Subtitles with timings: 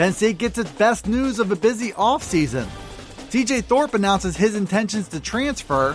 [0.00, 2.64] Penn State gets its best news of a busy offseason.
[3.28, 5.94] CJ Thorpe announces his intentions to transfer.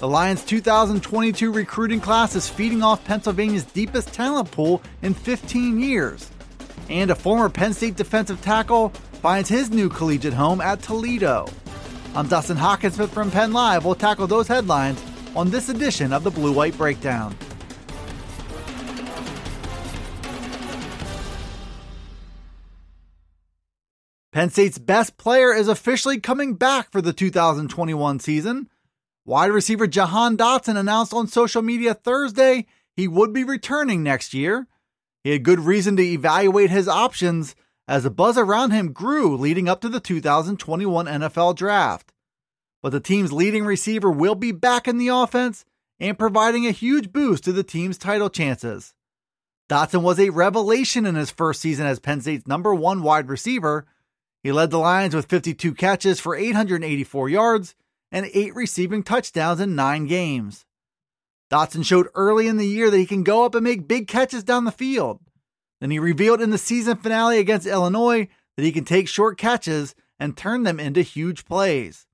[0.00, 6.30] The Lions' 2022 recruiting class is feeding off Pennsylvania's deepest talent pool in 15 years.
[6.90, 8.90] And a former Penn State defensive tackle
[9.22, 11.48] finds his new collegiate home at Toledo.
[12.14, 13.86] I'm Dustin Hockensmith from Penn Live.
[13.86, 15.02] We'll tackle those headlines
[15.34, 17.34] on this edition of the Blue White Breakdown.
[24.38, 28.68] Penn State's best player is officially coming back for the 2021 season.
[29.24, 34.68] Wide receiver Jahan Dotson announced on social media Thursday he would be returning next year.
[35.24, 37.56] He had good reason to evaluate his options
[37.88, 42.12] as the buzz around him grew leading up to the 2021 NFL Draft.
[42.80, 45.64] But the team's leading receiver will be back in the offense
[45.98, 48.94] and providing a huge boost to the team's title chances.
[49.68, 53.84] Dotson was a revelation in his first season as Penn State's number one wide receiver
[54.42, 57.74] he led the Lions with 52 catches for 884 yards
[58.10, 60.64] and eight receiving touchdowns in nine games.
[61.50, 64.44] Dotson showed early in the year that he can go up and make big catches
[64.44, 65.20] down the field.
[65.80, 69.94] Then he revealed in the season finale against Illinois that he can take short catches
[70.18, 72.06] and turn them into huge plays.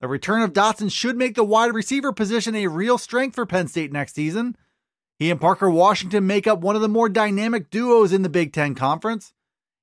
[0.00, 3.68] The return of Dotson should make the wide receiver position a real strength for Penn
[3.68, 4.56] State next season.
[5.18, 8.52] He and Parker Washington make up one of the more dynamic duos in the Big
[8.52, 9.32] Ten Conference,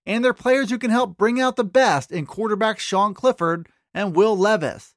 [0.05, 4.15] and they're players who can help bring out the best in quarterbacks Sean Clifford and
[4.15, 4.93] Will Levis.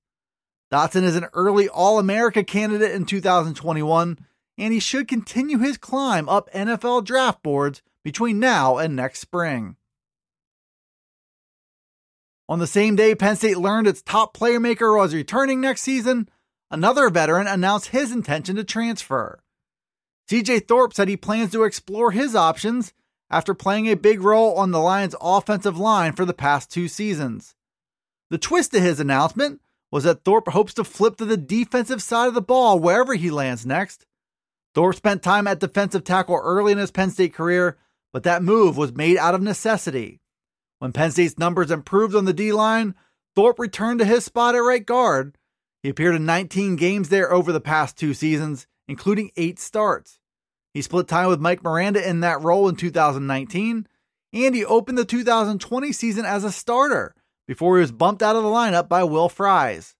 [0.72, 4.18] Dotson is an early All America candidate in 2021,
[4.58, 9.76] and he should continue his climb up NFL draft boards between now and next spring.
[12.48, 16.28] On the same day Penn State learned its top playmaker was returning next season,
[16.70, 19.42] another veteran announced his intention to transfer.
[20.30, 22.92] CJ Thorpe said he plans to explore his options
[23.30, 27.54] after playing a big role on the Lions' offensive line for the past two seasons.
[28.30, 32.28] The twist to his announcement was that Thorpe hopes to flip to the defensive side
[32.28, 34.06] of the ball wherever he lands next.
[34.74, 37.78] Thorpe spent time at defensive tackle early in his Penn State career,
[38.12, 40.20] but that move was made out of necessity.
[40.78, 42.94] When Penn State's numbers improved on the D line,
[43.34, 45.36] Thorpe returned to his spot at right guard.
[45.82, 50.17] He appeared in 19 games there over the past two seasons, including eight starts.
[50.78, 53.88] He split time with Mike Miranda in that role in 2019,
[54.32, 57.16] and he opened the 2020 season as a starter
[57.48, 59.96] before he was bumped out of the lineup by Will Fries.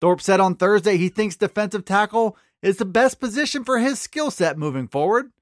[0.00, 4.30] Thorpe said on Thursday he thinks defensive tackle is the best position for his skill
[4.30, 5.32] set moving forward.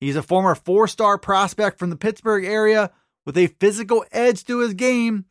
[0.00, 2.92] He's a former four star prospect from the Pittsburgh area
[3.26, 5.26] with a physical edge to his game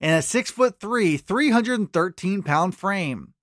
[0.00, 3.34] and a 6'3, 313 pound frame.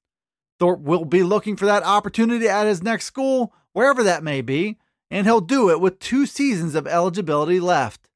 [0.60, 4.78] Thorpe will be looking for that opportunity at his next school wherever that may be,
[5.12, 8.10] and he'll do it with two seasons of eligibility left.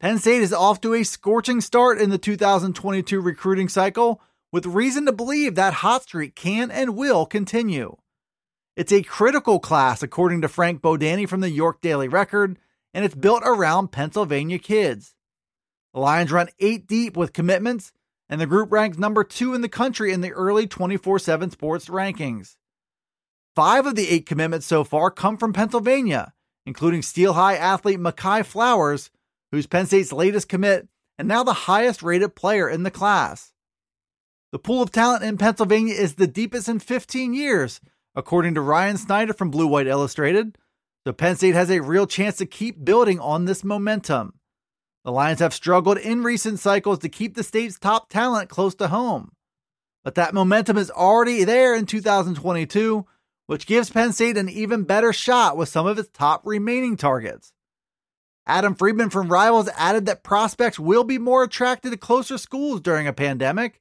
[0.00, 4.20] Penn State is off to a scorching start in the 2022 recruiting cycle,
[4.52, 7.96] with reason to believe that hot streak can and will continue.
[8.76, 12.58] It's a critical class, according to Frank Bodani from the York Daily Record,
[12.92, 15.14] and it's built around Pennsylvania kids.
[15.92, 17.92] The Lions run eight deep with commitments,
[18.28, 21.86] and the group ranks number two in the country in the early 24 7 sports
[21.88, 22.56] rankings.
[23.54, 26.32] Five of the eight commitments so far come from Pennsylvania,
[26.66, 29.10] including Steel High athlete Mehki Flowers,
[29.52, 30.88] who's Penn State's latest commit
[31.18, 33.52] and now the highest rated player in the class.
[34.52, 37.80] The pool of talent in Pennsylvania is the deepest in 15 years,
[38.14, 40.58] according to Ryan Snyder from Blue White Illustrated.
[41.06, 44.34] So Penn State has a real chance to keep building on this momentum.
[45.04, 48.88] The Lions have struggled in recent cycles to keep the state's top talent close to
[48.88, 49.32] home.
[50.02, 53.06] But that momentum is already there in 2022
[53.46, 57.52] which gives Penn State an even better shot with some of its top remaining targets.
[58.46, 63.06] Adam Friedman from Rivals added that prospects will be more attracted to closer schools during
[63.06, 63.80] a pandemic.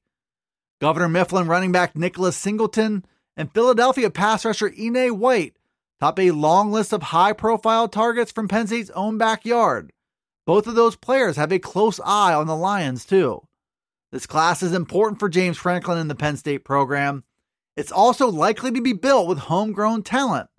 [0.80, 3.06] Governor Mifflin running back Nicholas Singleton
[3.36, 5.58] and Philadelphia pass rusher Enai White
[6.04, 9.94] top a long list of high profile targets from Penn State's own backyard.
[10.46, 13.48] Both of those players have a close eye on the Lions, too.
[14.12, 17.24] This class is important for James Franklin and the Penn State program,
[17.76, 20.50] it's also likely to be built with homegrown talent,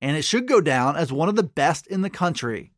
[0.00, 2.72] and it should go down as one of the best in the country.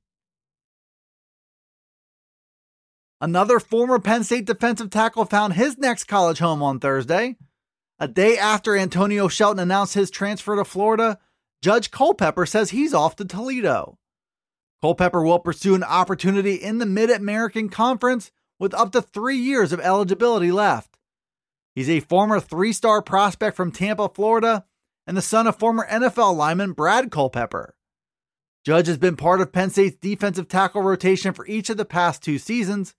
[3.21, 7.37] Another former Penn State defensive tackle found his next college home on Thursday.
[8.01, 11.21] A day after Antonio Shelton announced his transfer to Florida,
[11.63, 13.97] Judge Culpepper says he's off to Toledo.
[14.81, 19.73] Culpepper will pursue an opportunity in the Mid American Conference with up to three years
[19.73, 20.92] of eligibility left.
[21.75, 24.65] He's a former three star prospect from Tampa, Florida,
[25.07, 27.75] and the son of former NFL lineman Brad Culpepper.
[28.65, 32.23] Judge has been part of Penn State's defensive tackle rotation for each of the past
[32.23, 32.95] two seasons,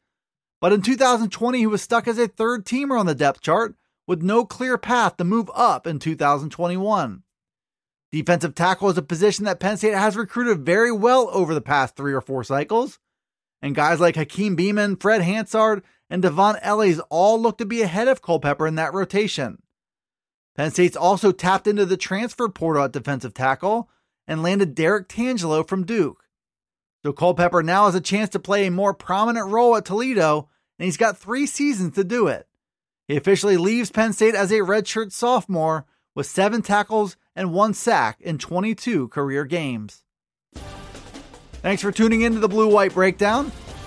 [0.59, 3.75] but in 2020 he was stuck as a third teamer on the depth chart
[4.05, 7.23] with no clear path to move up in 2021.
[8.11, 11.95] Defensive tackle is a position that Penn State has recruited very well over the past
[11.95, 12.99] three or four cycles.
[13.61, 18.07] And guys like Hakeem Beamon, Fred Hansard, and Dvon Ellies all look to be ahead
[18.07, 19.63] of Culpepper in that rotation.
[20.55, 23.89] Penn State's also tapped into the transfer portal at defensive tackle
[24.27, 26.25] and landed Derrick Tangelo from Duke.
[27.01, 30.85] So Culpepper now has a chance to play a more prominent role at Toledo, and
[30.85, 32.47] he's got three seasons to do it.
[33.07, 38.21] He officially leaves Penn State as a redshirt sophomore with seven tackles and one sack
[38.21, 40.03] in 22 career games.
[41.63, 43.51] Thanks for tuning in to the Blue White Breakdown.